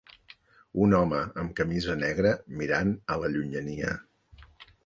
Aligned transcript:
Un 0.85 0.95
home 0.99 1.19
amb 1.43 1.53
camisa 1.59 1.97
negra 2.05 2.31
mirant 2.63 2.97
a 3.17 3.19
la 3.25 3.33
llunyania. 3.35 3.93